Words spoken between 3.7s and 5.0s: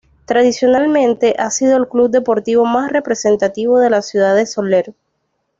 de la Ciudad de Sóller.